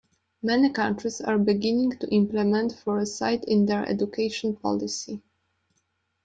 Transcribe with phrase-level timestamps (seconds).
[0.41, 5.21] Many countries are beginning to implement Foresight in their Education policy.